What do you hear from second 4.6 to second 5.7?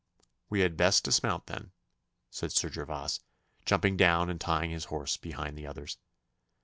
his horse beside the